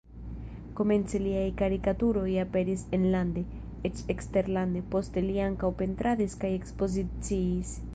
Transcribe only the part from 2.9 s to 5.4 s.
enlande, eĉ eksterlande, poste